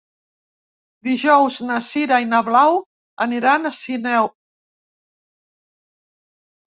[1.07, 2.77] Dijous na Sira i na Blau
[3.25, 4.31] aniran a Sineu.